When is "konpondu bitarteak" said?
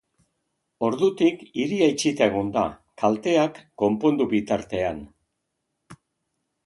3.83-5.97